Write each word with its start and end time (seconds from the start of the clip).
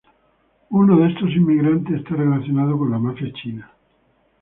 Uno 0.71 0.97
de 0.97 1.09
estos 1.09 1.29
inmigrantes 1.29 1.97
está 1.97 2.15
relacionado 2.15 2.75
con 2.75 2.89
la 2.89 2.97
mafia 2.97 3.31
china. 3.33 3.71